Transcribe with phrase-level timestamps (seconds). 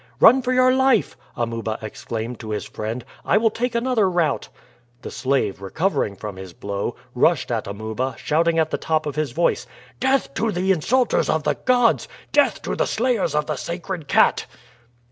[0.19, 3.05] "Run for your life!" Amuba exclaimed to his friend.
[3.23, 4.49] "I will take another route."
[5.03, 9.29] The slave, recovering from his blow, rushed at Amuba, shouting at the top of his
[9.31, 9.67] voice:
[9.99, 12.07] "Death to the insulters of the gods!
[12.31, 14.47] Death to the slayers of the sacred cat!"